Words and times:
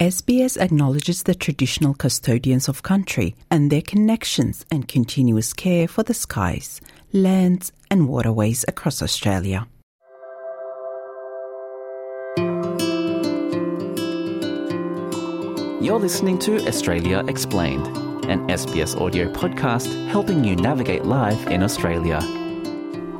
SBS 0.00 0.60
acknowledges 0.60 1.22
the 1.22 1.34
traditional 1.34 1.94
custodians 1.94 2.68
of 2.68 2.82
country 2.82 3.34
and 3.50 3.72
their 3.72 3.80
connections 3.80 4.66
and 4.70 4.86
continuous 4.86 5.54
care 5.54 5.88
for 5.88 6.02
the 6.02 6.12
skies, 6.12 6.82
lands, 7.14 7.72
and 7.90 8.06
waterways 8.06 8.62
across 8.68 9.00
Australia. 9.00 9.66
You're 15.80 15.98
listening 15.98 16.38
to 16.40 16.66
Australia 16.68 17.24
Explained, 17.26 17.86
an 18.26 18.46
SBS 18.48 19.00
audio 19.00 19.32
podcast 19.32 19.88
helping 20.10 20.44
you 20.44 20.56
navigate 20.56 21.06
life 21.06 21.46
in 21.46 21.62
Australia. 21.62 22.18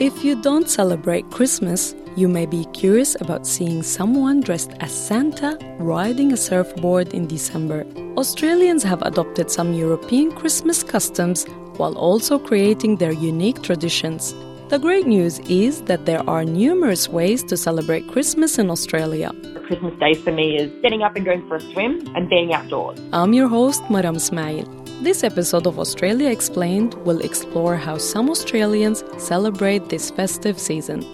If 0.00 0.24
you 0.24 0.42
don't 0.42 0.68
celebrate 0.68 1.30
Christmas, 1.30 1.94
you 2.16 2.28
may 2.28 2.46
be 2.46 2.64
curious 2.66 3.16
about 3.20 3.46
seeing 3.46 3.82
someone 3.82 4.40
dressed 4.40 4.72
as 4.80 4.92
Santa 4.92 5.58
riding 5.78 6.32
a 6.32 6.36
surfboard 6.36 7.12
in 7.12 7.26
December. 7.26 7.84
Australians 8.16 8.82
have 8.84 9.02
adopted 9.02 9.50
some 9.50 9.74
European 9.74 10.30
Christmas 10.30 10.82
customs 10.82 11.44
while 11.76 11.96
also 11.98 12.38
creating 12.38 12.96
their 12.96 13.12
unique 13.12 13.62
traditions. 13.62 14.32
The 14.68 14.78
great 14.78 15.06
news 15.06 15.40
is 15.40 15.82
that 15.82 16.06
there 16.06 16.22
are 16.30 16.44
numerous 16.44 17.08
ways 17.08 17.42
to 17.44 17.56
celebrate 17.56 18.08
Christmas 18.08 18.58
in 18.58 18.70
Australia. 18.70 19.32
Christmas 19.66 19.98
Day 19.98 20.14
for 20.14 20.32
me 20.32 20.56
is 20.56 20.70
getting 20.82 21.02
up 21.02 21.16
and 21.16 21.24
going 21.24 21.46
for 21.48 21.56
a 21.56 21.60
swim 21.60 22.06
and 22.14 22.28
being 22.28 22.54
outdoors. 22.54 23.00
I'm 23.12 23.32
your 23.32 23.48
host, 23.48 23.82
Maram 23.84 24.16
Ismail. 24.16 24.64
This 25.02 25.24
episode 25.24 25.66
of 25.66 25.78
Australia 25.78 26.30
Explained 26.30 26.94
will 27.04 27.20
explore 27.20 27.76
how 27.76 27.98
some 27.98 28.30
Australians 28.30 29.02
celebrate 29.18 29.88
this 29.88 30.10
festive 30.10 30.58
season. 30.58 31.04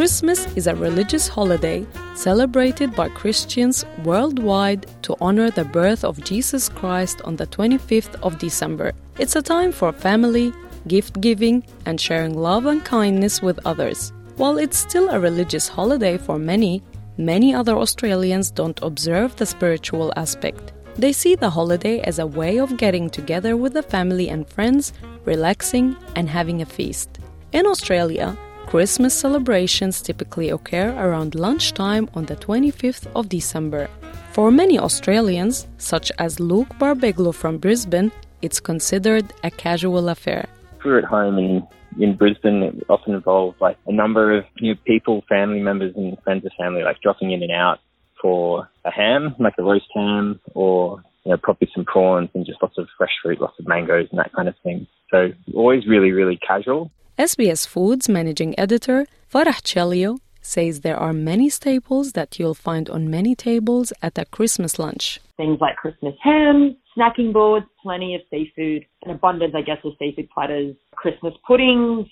Christmas 0.00 0.46
is 0.56 0.66
a 0.66 0.74
religious 0.74 1.28
holiday 1.28 1.86
celebrated 2.14 2.96
by 2.96 3.10
Christians 3.10 3.84
worldwide 4.02 4.86
to 5.02 5.14
honor 5.20 5.50
the 5.50 5.66
birth 5.66 6.04
of 6.04 6.24
Jesus 6.24 6.70
Christ 6.70 7.20
on 7.26 7.36
the 7.36 7.46
25th 7.46 8.14
of 8.22 8.38
December. 8.38 8.92
It's 9.18 9.36
a 9.36 9.42
time 9.42 9.72
for 9.72 9.92
family, 9.92 10.54
gift 10.88 11.20
giving, 11.20 11.62
and 11.84 12.00
sharing 12.00 12.32
love 12.32 12.64
and 12.64 12.82
kindness 12.82 13.42
with 13.42 13.60
others. 13.66 14.10
While 14.36 14.56
it's 14.56 14.78
still 14.78 15.10
a 15.10 15.20
religious 15.20 15.68
holiday 15.68 16.16
for 16.16 16.38
many, 16.38 16.82
many 17.18 17.54
other 17.54 17.76
Australians 17.76 18.50
don't 18.50 18.80
observe 18.82 19.36
the 19.36 19.44
spiritual 19.44 20.14
aspect. 20.16 20.72
They 20.94 21.12
see 21.12 21.34
the 21.34 21.50
holiday 21.50 22.00
as 22.00 22.18
a 22.18 22.26
way 22.26 22.58
of 22.58 22.78
getting 22.78 23.10
together 23.10 23.54
with 23.54 23.74
the 23.74 23.82
family 23.82 24.30
and 24.30 24.48
friends, 24.48 24.94
relaxing, 25.26 25.94
and 26.16 26.26
having 26.26 26.62
a 26.62 26.64
feast. 26.64 27.18
In 27.52 27.66
Australia, 27.66 28.34
Christmas 28.70 29.12
celebrations 29.12 30.00
typically 30.00 30.50
occur 30.50 30.94
around 30.96 31.34
lunchtime 31.34 32.08
on 32.14 32.26
the 32.26 32.36
25th 32.36 33.08
of 33.16 33.28
December. 33.28 33.88
For 34.30 34.52
many 34.52 34.78
Australians, 34.78 35.66
such 35.78 36.12
as 36.20 36.38
Luke 36.38 36.68
Barbeglo 36.78 37.34
from 37.34 37.58
Brisbane, 37.58 38.12
it's 38.42 38.60
considered 38.60 39.32
a 39.42 39.50
casual 39.50 40.08
affair. 40.08 40.48
If 40.78 40.84
we're 40.84 40.98
at 40.98 41.04
home 41.04 41.36
in, 41.36 41.66
in 41.98 42.14
Brisbane, 42.14 42.62
it 42.62 42.84
often 42.88 43.14
involves 43.14 43.60
like 43.60 43.76
a 43.88 43.92
number 43.92 44.38
of 44.38 44.44
know, 44.60 44.76
people, 44.84 45.24
family 45.28 45.58
members 45.58 45.92
and 45.96 46.16
friends 46.22 46.46
of 46.46 46.52
family, 46.56 46.84
like 46.84 47.00
dropping 47.00 47.32
in 47.32 47.42
and 47.42 47.50
out 47.50 47.80
for 48.22 48.70
a 48.84 48.92
ham, 48.92 49.34
like 49.40 49.54
a 49.58 49.64
roast 49.64 49.90
ham, 49.92 50.38
or 50.54 51.02
you 51.24 51.32
know, 51.32 51.38
probably 51.42 51.68
some 51.74 51.84
prawns 51.84 52.30
and 52.34 52.46
just 52.46 52.62
lots 52.62 52.78
of 52.78 52.86
fresh 52.96 53.16
fruit, 53.20 53.40
lots 53.40 53.58
of 53.58 53.66
mangoes 53.66 54.06
and 54.12 54.20
that 54.20 54.32
kind 54.32 54.46
of 54.46 54.54
thing. 54.62 54.86
So 55.10 55.30
always 55.56 55.88
really, 55.88 56.12
really 56.12 56.36
casual. 56.36 56.92
SBS 57.20 57.66
Foods 57.68 58.08
managing 58.08 58.58
editor 58.58 59.06
Farah 59.30 59.60
Celjo 59.60 60.20
says 60.40 60.80
there 60.80 60.96
are 60.96 61.12
many 61.12 61.50
staples 61.50 62.12
that 62.12 62.38
you'll 62.38 62.54
find 62.54 62.88
on 62.88 63.10
many 63.10 63.34
tables 63.34 63.92
at 64.00 64.16
a 64.16 64.24
Christmas 64.24 64.78
lunch. 64.78 65.20
Things 65.36 65.58
like 65.60 65.76
Christmas 65.76 66.14
ham, 66.22 66.78
snacking 66.96 67.30
boards, 67.30 67.66
plenty 67.82 68.14
of 68.14 68.22
seafood, 68.30 68.86
an 69.02 69.10
abundance, 69.10 69.52
I 69.54 69.60
guess, 69.60 69.76
of 69.84 69.92
seafood 69.98 70.30
platters, 70.30 70.74
Christmas 70.92 71.34
puddings, 71.46 72.06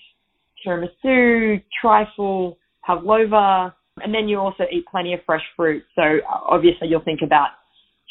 tiramisu, 0.63 1.63
trifle, 1.81 2.59
pavlova, 2.85 3.73
and 4.03 4.13
then 4.13 4.29
you 4.29 4.37
also 4.37 4.65
eat 4.71 4.85
plenty 4.91 5.15
of 5.15 5.21
fresh 5.25 5.45
fruit. 5.55 5.81
So 5.95 6.19
obviously 6.47 6.87
you'll 6.87 7.01
think 7.01 7.21
about 7.23 7.49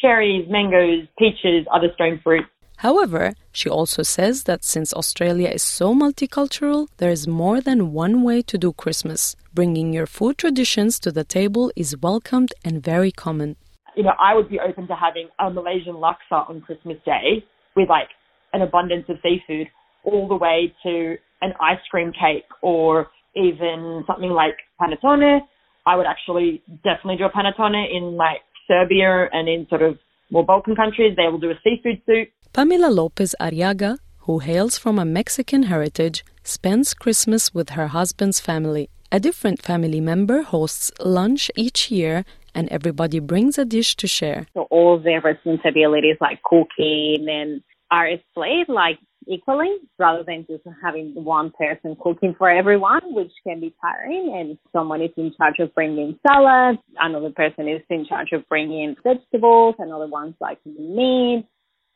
cherries, 0.01 0.49
mangoes, 0.51 1.07
peaches, 1.17 1.65
other 1.73 1.91
stone 1.95 2.19
fruit. 2.25 2.47
However, 2.79 3.35
she 3.51 3.69
also 3.69 4.05
says 4.05 4.45
that 4.45 4.63
since 4.63 4.95
Australia 4.95 5.49
is 5.49 5.65
so 5.65 5.95
multicultural, 5.95 6.87
there 6.99 7.11
is 7.11 7.27
more 7.27 7.61
than 7.61 7.93
one 7.93 8.23
way 8.23 8.41
to 8.43 8.57
do 8.57 8.73
Christmas. 8.73 9.35
Bringing 9.53 9.93
your 9.93 10.07
food 10.07 10.39
traditions 10.39 11.01
to 11.01 11.11
the 11.11 11.25
table 11.25 11.73
is 11.75 11.97
welcomed 12.01 12.53
and 12.65 12.81
very 12.81 13.11
common. 13.11 13.57
You 13.97 14.05
know, 14.05 14.15
I 14.21 14.33
would 14.37 14.49
be 14.49 14.61
open 14.61 14.87
to 14.87 14.95
having 14.95 15.29
a 15.41 15.51
Malaysian 15.51 15.95
laksa 15.95 16.49
on 16.49 16.61
Christmas 16.61 16.99
Day 17.05 17.45
with 17.75 17.89
like 17.89 18.11
an 18.53 18.63
abundance 18.63 19.07
of 19.09 19.17
seafood 19.25 19.67
all 20.05 20.29
the 20.29 20.37
way 20.37 20.73
to 20.85 21.17
an 21.43 21.55
ice 21.61 21.83
cream 21.91 22.13
cake 22.13 22.47
or 22.63 23.09
even 23.35 24.05
something 24.07 24.31
like 24.31 24.55
panettone. 24.81 25.41
I 25.85 25.97
would 25.97 26.07
actually 26.07 26.63
definitely 26.85 27.17
do 27.17 27.25
a 27.25 27.31
panettone 27.31 27.85
in 27.91 28.17
like 28.17 28.43
Serbia 28.69 29.29
and 29.33 29.49
in 29.49 29.67
sort 29.69 29.83
of 29.83 29.99
more 30.31 30.45
Balkan 30.45 30.77
countries. 30.77 31.17
They 31.17 31.29
will 31.29 31.39
do 31.39 31.51
a 31.51 31.59
seafood 31.65 32.03
soup. 32.07 32.29
Pamela 32.59 32.89
Lopez 32.91 33.37
Arriaga, 33.41 33.99
who 34.23 34.41
hails 34.41 34.77
from 34.79 34.99
a 34.99 35.05
Mexican 35.05 35.63
heritage, 35.63 36.25
spends 36.43 36.93
Christmas 36.93 37.55
with 37.55 37.71
her 37.71 37.87
husband's 37.87 38.41
family. 38.41 38.91
A 39.13 39.21
different 39.21 39.63
family 39.63 40.01
member 40.01 40.43
hosts 40.43 40.91
lunch 40.99 41.53
each 41.55 41.89
year 41.93 42.25
and 42.57 42.69
everybody 42.71 43.21
brings 43.21 43.59
a 43.59 43.65
dish 43.65 43.95
to 43.95 44.09
share. 44.09 44.49
So 44.55 44.63
all 44.73 44.99
their 44.99 45.21
responsibilities 45.21 46.17
like 46.21 46.43
cooking 46.43 47.29
and 47.31 47.63
are 47.93 48.09
split 48.33 48.69
like 48.69 48.99
equally 49.29 49.77
rather 49.97 50.25
than 50.25 50.45
just 50.51 50.65
having 50.83 51.13
one 51.15 51.53
person 51.53 51.97
cooking 52.03 52.35
for 52.37 52.51
everyone, 52.51 53.15
which 53.15 53.31
can 53.47 53.61
be 53.61 53.73
tiring. 53.81 54.35
And 54.37 54.59
someone 54.73 55.01
is 55.01 55.13
in 55.17 55.33
charge 55.37 55.61
of 55.61 55.73
bringing 55.77 56.19
salad, 56.27 56.81
another 56.99 57.31
person 57.31 57.69
is 57.69 57.83
in 57.89 58.05
charge 58.05 58.33
of 58.33 58.49
bringing 58.49 58.97
vegetables, 59.05 59.77
another 59.79 60.09
one's 60.09 60.35
like 60.41 60.59
meat 60.67 61.47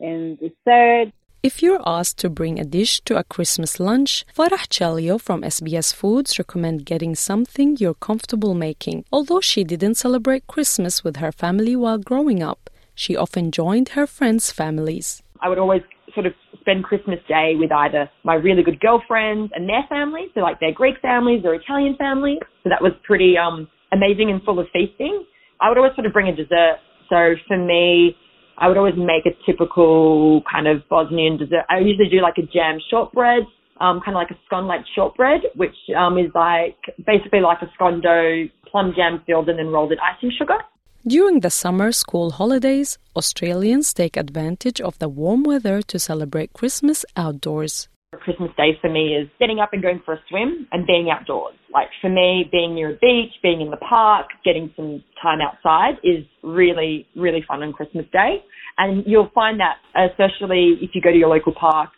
and 0.03 0.39
dessert. 0.39 1.13
If 1.43 1.61
you're 1.61 1.83
asked 1.85 2.19
to 2.19 2.31
bring 2.31 2.61
a 2.61 2.65
dish 2.65 3.01
to 3.01 3.17
a 3.17 3.25
Christmas 3.25 3.81
lunch, 3.81 4.25
Farah 4.37 4.69
Celjo 4.69 5.21
from 5.21 5.43
SBS 5.43 5.93
Foods 5.93 6.39
recommend 6.39 6.87
getting 6.87 7.17
something 7.17 7.77
you're 7.81 7.95
comfortable 7.95 8.55
making. 8.55 9.05
Although 9.11 9.41
she 9.41 9.65
didn't 9.65 9.97
celebrate 9.97 10.47
Christmas 10.47 11.03
with 11.03 11.17
her 11.17 11.33
family 11.33 11.75
while 11.75 11.99
growing 11.99 12.45
up, 12.45 12.71
she 12.95 13.17
often 13.17 13.51
joined 13.51 13.91
her 13.91 14.07
friends' 14.07 14.53
families. 14.53 15.23
I 15.41 15.49
would 15.49 15.59
always 15.59 15.83
sort 16.15 16.27
of 16.27 16.35
spend 16.61 16.85
Christmas 16.85 17.19
Day 17.27 17.55
with 17.57 17.73
either 17.73 18.09
my 18.23 18.35
really 18.35 18.63
good 18.63 18.79
girlfriends 18.79 19.51
and 19.55 19.69
their 19.69 19.85
families, 19.89 20.31
so 20.35 20.41
like 20.41 20.61
their 20.61 20.73
Greek 20.73 20.95
families 21.03 21.43
or 21.45 21.55
Italian 21.55 21.97
families. 21.97 22.39
So 22.63 22.69
that 22.69 22.83
was 22.83 22.93
pretty 23.03 23.35
um, 23.37 23.67
amazing 23.93 24.31
and 24.31 24.43
full 24.45 24.61
of 24.61 24.67
feasting. 24.73 25.25
I 25.61 25.69
would 25.69 25.79
always 25.79 25.95
sort 25.97 26.07
of 26.07 26.13
bring 26.13 26.29
a 26.29 26.37
dessert. 26.37 26.79
So 27.09 27.35
for 27.49 27.59
me, 27.59 28.17
I 28.59 28.69
would 28.69 28.77
always 28.77 28.95
make 28.97 29.27
a 29.27 29.35
typical 29.45 30.43
kind 30.51 30.69
of 30.69 30.89
Bosnian 30.89 31.39
dessert. 31.39 31.65
I 31.71 31.79
usually 31.79 32.09
do 32.09 32.21
like 32.21 32.39
a 32.39 32.43
jam 32.43 32.79
shortbread, 32.91 33.45
um, 33.81 34.01
kind 34.05 34.17
of 34.17 34.21
like 34.23 34.31
a 34.31 34.39
scone-like 34.47 34.85
shortbread, 34.95 35.41
which 35.57 35.75
um, 35.97 36.19
is 36.19 36.31
like 36.35 36.79
basically 37.07 37.41
like 37.41 37.63
a 37.63 37.71
scone 37.75 38.01
dough, 38.01 38.45
plum 38.71 38.93
jam 38.97 39.23
filled 39.27 39.49
and 39.49 39.59
then 39.59 39.69
rolled 39.69 39.93
in 39.93 39.99
icing 39.99 40.33
sugar. 40.39 40.59
During 41.07 41.41
the 41.41 41.51
summer 41.51 41.91
school 41.91 42.31
holidays, 42.31 42.97
Australians 43.17 43.93
take 43.93 44.17
advantage 44.17 44.81
of 44.81 44.99
the 45.01 45.09
warm 45.09 45.43
weather 45.43 45.83
to 45.83 45.99
celebrate 45.99 46.53
Christmas 46.53 47.05
outdoors. 47.17 47.89
Christmas 48.21 48.51
Day 48.57 48.79
for 48.81 48.91
me 48.91 49.15
is 49.15 49.29
getting 49.39 49.59
up 49.59 49.71
and 49.73 49.83
going 49.83 50.01
for 50.05 50.15
a 50.15 50.21
swim 50.29 50.69
and 50.73 50.87
being 50.87 51.09
outdoors. 51.11 51.55
Like 51.73 51.89
for 52.01 52.11
me, 52.11 52.49
being 52.51 52.75
near 52.75 52.91
a 52.91 52.99
beach, 52.99 53.33
being 53.43 53.61
in 53.61 53.71
the 53.71 53.79
park, 53.79 54.27
getting 54.45 54.73
some 54.77 55.03
time 55.23 55.39
outside 55.41 55.95
is 56.05 56.25
really, 56.43 57.07
really 57.17 57.43
fun 57.47 57.63
on 57.63 57.73
Christmas 57.73 58.07
Day. 58.13 58.45
And 58.79 59.05
you'll 59.07 59.31
find 59.35 59.61
that, 59.61 59.77
especially 60.11 60.79
if 60.81 60.91
you 60.95 61.01
go 61.01 61.11
to 61.11 61.17
your 61.17 61.29
local 61.29 61.55
park, 61.59 61.91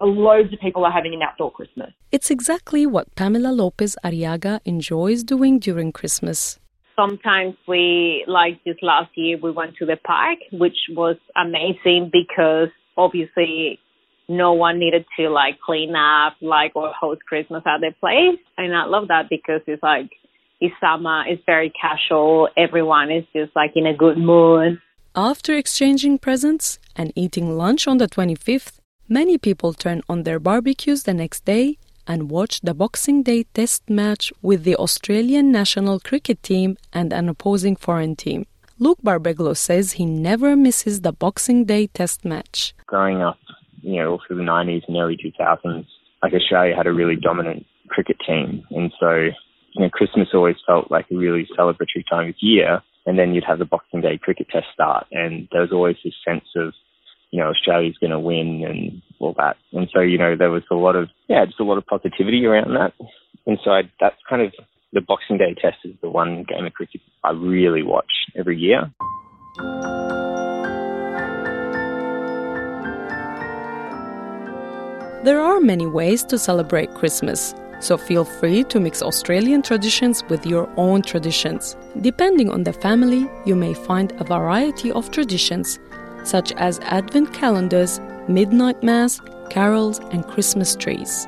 loads 0.00 0.52
of 0.52 0.60
people 0.60 0.84
are 0.84 0.92
having 0.92 1.14
an 1.14 1.20
outdoor 1.22 1.50
Christmas. 1.50 1.90
It's 2.12 2.30
exactly 2.30 2.86
what 2.86 3.14
Pamela 3.14 3.48
Lopez 3.48 3.96
Arriaga 4.04 4.60
enjoys 4.64 5.24
doing 5.24 5.58
during 5.58 5.92
Christmas. 5.92 6.58
Sometimes 6.94 7.54
we, 7.66 8.24
like 8.26 8.62
this 8.64 8.76
last 8.82 9.10
year, 9.16 9.38
we 9.42 9.50
went 9.50 9.76
to 9.78 9.86
the 9.86 9.96
park, 9.96 10.38
which 10.52 10.76
was 10.90 11.16
amazing 11.36 12.10
because 12.12 12.68
obviously 12.96 13.78
no 14.28 14.52
one 14.52 14.78
needed 14.78 15.04
to 15.18 15.28
like 15.28 15.58
clean 15.64 15.94
up 15.94 16.34
like 16.40 16.72
or 16.74 16.92
host 16.92 17.20
Christmas 17.26 17.62
at 17.66 17.80
their 17.80 17.92
place. 17.92 18.38
And 18.58 18.74
I 18.74 18.86
love 18.86 19.08
that 19.08 19.28
because 19.30 19.60
it's 19.66 19.82
like 19.82 20.10
it's 20.60 20.74
summer, 20.80 21.24
it's 21.26 21.42
very 21.46 21.72
casual, 21.80 22.48
everyone 22.56 23.10
is 23.10 23.24
just 23.34 23.54
like 23.54 23.72
in 23.74 23.86
a 23.86 23.94
good 23.94 24.16
mood. 24.18 24.80
After 25.14 25.54
exchanging 25.54 26.18
presents 26.18 26.78
and 26.94 27.12
eating 27.14 27.56
lunch 27.56 27.86
on 27.86 27.98
the 27.98 28.08
25th, 28.08 28.78
many 29.08 29.38
people 29.38 29.72
turn 29.72 30.02
on 30.08 30.22
their 30.22 30.38
barbecues 30.38 31.04
the 31.04 31.14
next 31.14 31.44
day 31.44 31.78
and 32.06 32.30
watch 32.30 32.60
the 32.60 32.74
Boxing 32.74 33.22
Day 33.22 33.44
test 33.54 33.88
match 33.90 34.32
with 34.40 34.64
the 34.64 34.76
Australian 34.76 35.50
national 35.50 36.00
cricket 36.00 36.42
team 36.42 36.76
and 36.92 37.12
an 37.12 37.28
opposing 37.28 37.76
foreign 37.76 38.14
team. 38.14 38.46
Luke 38.78 38.98
Barbeglo 39.02 39.56
says 39.56 39.92
he 39.92 40.04
never 40.04 40.54
misses 40.54 41.00
the 41.00 41.12
Boxing 41.12 41.64
Day 41.64 41.86
test 41.86 42.24
match. 42.24 42.74
Growing 42.86 43.22
up, 43.22 43.38
you 43.86 44.02
know, 44.02 44.18
through 44.26 44.36
the 44.36 44.42
90s 44.42 44.82
and 44.88 44.96
early 44.96 45.16
2000s, 45.16 45.86
like 46.20 46.32
Australia 46.34 46.74
had 46.76 46.88
a 46.88 46.92
really 46.92 47.14
dominant 47.14 47.64
cricket 47.88 48.16
team. 48.26 48.64
And 48.70 48.92
so, 48.98 49.10
you 49.74 49.80
know, 49.80 49.88
Christmas 49.90 50.28
always 50.34 50.56
felt 50.66 50.90
like 50.90 51.06
a 51.12 51.16
really 51.16 51.46
celebratory 51.56 52.02
time 52.10 52.28
of 52.28 52.34
year. 52.40 52.82
And 53.06 53.16
then 53.16 53.32
you'd 53.32 53.44
have 53.46 53.60
the 53.60 53.64
Boxing 53.64 54.00
Day 54.00 54.18
cricket 54.20 54.48
test 54.50 54.66
start. 54.74 55.06
And 55.12 55.46
there 55.52 55.60
was 55.60 55.70
always 55.72 55.94
this 56.02 56.14
sense 56.26 56.46
of, 56.56 56.72
you 57.30 57.38
know, 57.38 57.50
Australia's 57.50 57.96
going 58.00 58.10
to 58.10 58.18
win 58.18 58.64
and 58.66 59.02
all 59.20 59.34
that. 59.38 59.56
And 59.72 59.88
so, 59.94 60.00
you 60.00 60.18
know, 60.18 60.34
there 60.36 60.50
was 60.50 60.64
a 60.72 60.74
lot 60.74 60.96
of, 60.96 61.08
yeah, 61.28 61.44
just 61.46 61.60
a 61.60 61.64
lot 61.64 61.78
of 61.78 61.86
positivity 61.86 62.44
around 62.44 62.74
that. 62.74 62.92
And 63.46 63.58
so 63.64 63.70
I, 63.70 63.82
that's 64.00 64.16
kind 64.28 64.42
of 64.42 64.52
the 64.92 65.00
Boxing 65.00 65.38
Day 65.38 65.54
test 65.54 65.78
is 65.84 65.94
the 66.02 66.10
one 66.10 66.44
game 66.48 66.66
of 66.66 66.72
cricket 66.72 67.02
I 67.22 67.30
really 67.30 67.84
watch 67.84 68.10
every 68.36 68.58
year. 68.58 68.90
There 75.26 75.40
are 75.40 75.58
many 75.58 75.86
ways 75.86 76.22
to 76.26 76.38
celebrate 76.38 76.94
Christmas, 76.94 77.52
so 77.80 77.96
feel 77.96 78.24
free 78.24 78.62
to 78.62 78.78
mix 78.78 79.02
Australian 79.02 79.60
traditions 79.60 80.22
with 80.28 80.46
your 80.46 80.72
own 80.76 81.02
traditions. 81.02 81.76
Depending 82.00 82.48
on 82.48 82.62
the 82.62 82.72
family, 82.72 83.28
you 83.44 83.56
may 83.56 83.74
find 83.74 84.12
a 84.20 84.24
variety 84.24 84.92
of 84.92 85.10
traditions, 85.10 85.80
such 86.22 86.52
as 86.52 86.78
advent 86.78 87.34
calendars, 87.34 87.98
midnight 88.28 88.84
mass, 88.84 89.20
carols, 89.50 89.98
and 90.12 90.24
Christmas 90.28 90.76
trees. 90.76 91.26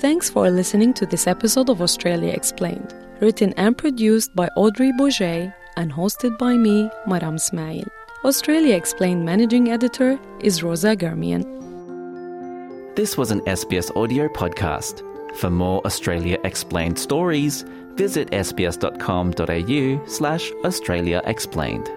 Thanks 0.00 0.30
for 0.30 0.48
listening 0.48 0.94
to 0.94 1.04
this 1.04 1.26
episode 1.26 1.68
of 1.68 1.82
Australia 1.82 2.32
Explained, 2.32 2.94
written 3.20 3.52
and 3.58 3.76
produced 3.76 4.34
by 4.34 4.48
Audrey 4.56 4.90
Bourget 4.92 5.52
and 5.76 5.92
hosted 5.92 6.38
by 6.38 6.56
me, 6.56 6.88
Maram 7.06 7.36
Ismail. 7.36 7.84
Australia 8.24 8.74
Explained 8.74 9.22
managing 9.22 9.70
editor 9.70 10.18
is 10.40 10.62
Rosa 10.62 10.96
Germian. 10.96 11.55
This 12.96 13.18
was 13.18 13.30
an 13.30 13.42
SBS 13.42 13.94
audio 13.94 14.26
podcast. 14.26 15.02
For 15.36 15.50
more 15.50 15.84
Australia 15.84 16.38
Explained 16.44 16.98
stories, 16.98 17.62
visit 17.94 18.30
sbs.com.au 18.30 20.06
slash 20.06 20.50
Australia 20.64 21.20
Explained. 21.26 21.90